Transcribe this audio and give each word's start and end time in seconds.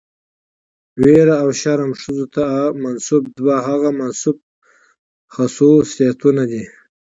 ويره 1.01 1.35
او 1.43 1.49
شرم 1.61 1.91
ښځو 2.01 2.25
ته 2.35 2.45
منسوب 2.83 3.23
دوه 3.37 3.55
هغه 3.67 3.89
منسوب 3.99 4.37
خصوصيتونه 5.33 6.43
دي، 6.51 6.63